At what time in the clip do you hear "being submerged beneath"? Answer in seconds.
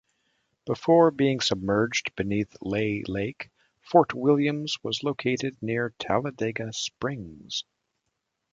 1.11-2.57